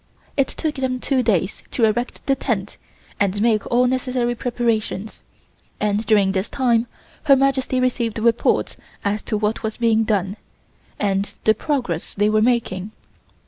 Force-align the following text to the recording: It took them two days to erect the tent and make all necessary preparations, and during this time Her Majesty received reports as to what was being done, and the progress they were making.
It 0.35 0.47
took 0.47 0.77
them 0.77 0.99
two 0.99 1.21
days 1.21 1.61
to 1.69 1.83
erect 1.85 2.25
the 2.25 2.33
tent 2.35 2.79
and 3.19 3.39
make 3.39 3.67
all 3.69 3.85
necessary 3.85 4.33
preparations, 4.33 5.21
and 5.79 6.03
during 6.07 6.31
this 6.31 6.49
time 6.49 6.87
Her 7.25 7.35
Majesty 7.35 7.79
received 7.79 8.17
reports 8.17 8.77
as 9.05 9.21
to 9.21 9.37
what 9.37 9.61
was 9.61 9.77
being 9.77 10.03
done, 10.03 10.37
and 10.97 11.31
the 11.43 11.53
progress 11.53 12.15
they 12.15 12.31
were 12.31 12.41
making. 12.41 12.93